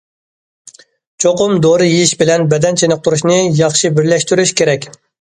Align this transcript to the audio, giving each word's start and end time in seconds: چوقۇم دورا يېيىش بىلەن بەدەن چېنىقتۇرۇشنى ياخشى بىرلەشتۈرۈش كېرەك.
چوقۇم 1.25 1.53
دورا 1.67 1.91
يېيىش 1.91 2.15
بىلەن 2.23 2.47
بەدەن 2.57 2.83
چېنىقتۇرۇشنى 2.83 3.39
ياخشى 3.63 3.97
بىرلەشتۈرۈش 4.01 4.61
كېرەك. 4.63 4.95